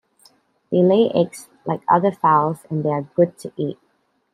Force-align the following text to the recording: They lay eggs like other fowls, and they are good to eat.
They 0.71 0.81
lay 0.81 1.11
eggs 1.13 1.47
like 1.63 1.83
other 1.87 2.11
fowls, 2.11 2.65
and 2.71 2.83
they 2.83 2.89
are 2.89 3.03
good 3.03 3.37
to 3.37 3.51
eat. 3.55 3.77